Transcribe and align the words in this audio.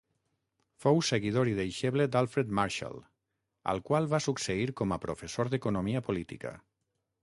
Fou 0.85 0.95
seguidor 1.09 1.51
i 1.51 1.53
deixeble 1.59 2.07
d'Alfred 2.15 2.55
Marshall 2.61 2.99
al 3.75 3.85
qual 3.91 4.11
va 4.17 4.25
succeir 4.31 4.69
com 4.83 4.95
a 4.99 5.03
professor 5.09 5.57
d'economia 5.57 6.07
política. 6.13 6.61